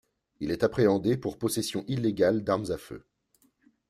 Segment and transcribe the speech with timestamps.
[0.39, 3.05] Il est appréhendé pour possession illégale d'armes à feu.